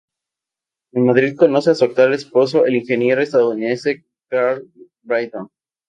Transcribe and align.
En 0.93 1.05
Madrid 1.05 1.35
conoce 1.37 1.69
a 1.69 1.75
su 1.75 1.85
actual 1.85 2.15
esposo, 2.15 2.65
el 2.65 2.75
ingeniero 2.75 3.21
estadounidense 3.21 4.07
Carl 4.31 4.67
Britton. 5.03 5.47